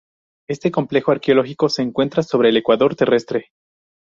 Este 0.49 0.71
complejo 0.71 1.11
arqueológico 1.11 1.69
se 1.69 1.83
encuentra 1.83 2.23
sobre 2.23 2.49
el 2.49 2.57
Ecuador 2.57 2.95
terrestre. 2.95 3.51